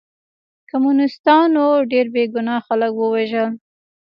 کمونستانو 0.69 1.65
ډېر 1.91 2.05
بې 2.13 2.23
ګناه 2.33 2.61
خلک 2.67 2.93
ووژل 2.97 3.49